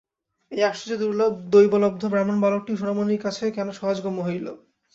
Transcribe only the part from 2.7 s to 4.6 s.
সোনামণির কাছে কেন সহজগম্য হইল।